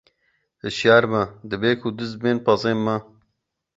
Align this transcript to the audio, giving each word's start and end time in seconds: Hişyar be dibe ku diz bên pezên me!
Hişyar 0.63 1.03
be 1.11 1.21
dibe 1.49 1.71
ku 1.81 1.89
diz 1.97 2.13
bên 2.21 2.37
pezên 2.45 2.79
me! 2.85 2.95